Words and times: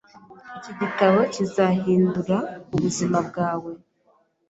Iki 0.57 0.71
gitabo 0.81 1.19
kizahindura 1.33 2.37
ubuzima 2.75 3.17
bwawe. 3.27 3.71